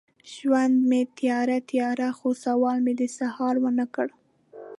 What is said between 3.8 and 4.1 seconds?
کړ